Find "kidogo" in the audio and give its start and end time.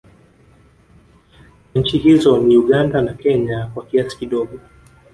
4.17-4.59